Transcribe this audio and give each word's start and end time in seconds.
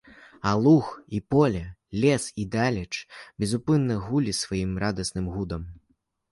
А 0.51 0.53
луг, 0.67 0.87
і 1.17 1.19
поле, 1.35 1.61
лес 2.07 2.25
і 2.45 2.47
далеч 2.57 2.93
безупынна 3.45 4.01
гулі 4.09 4.37
сваім 4.41 4.71
радасным 4.89 5.33
гудам. 5.39 5.63